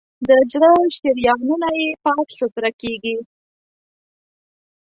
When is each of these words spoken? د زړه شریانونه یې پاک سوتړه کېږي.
د 0.27 0.29
زړه 0.51 0.71
شریانونه 0.97 1.69
یې 1.79 1.87
پاک 2.03 2.27
سوتړه 2.37 2.71
کېږي. 2.81 3.15